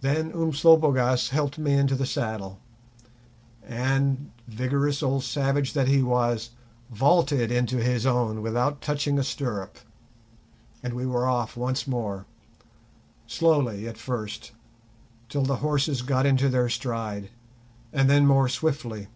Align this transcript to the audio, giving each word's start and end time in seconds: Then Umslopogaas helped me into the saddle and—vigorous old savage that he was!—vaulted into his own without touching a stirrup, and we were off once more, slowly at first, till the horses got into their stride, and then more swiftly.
Then 0.00 0.32
Umslopogaas 0.32 1.28
helped 1.28 1.58
me 1.58 1.74
into 1.74 1.94
the 1.94 2.06
saddle 2.06 2.58
and—vigorous 3.62 5.02
old 5.02 5.24
savage 5.24 5.74
that 5.74 5.86
he 5.88 6.02
was!—vaulted 6.02 7.52
into 7.52 7.76
his 7.76 8.06
own 8.06 8.40
without 8.40 8.80
touching 8.80 9.18
a 9.18 9.22
stirrup, 9.22 9.76
and 10.82 10.94
we 10.94 11.04
were 11.04 11.26
off 11.26 11.54
once 11.54 11.86
more, 11.86 12.24
slowly 13.26 13.86
at 13.86 13.98
first, 13.98 14.52
till 15.28 15.42
the 15.44 15.56
horses 15.56 16.00
got 16.00 16.24
into 16.24 16.48
their 16.48 16.70
stride, 16.70 17.28
and 17.92 18.08
then 18.08 18.24
more 18.26 18.48
swiftly. 18.48 19.08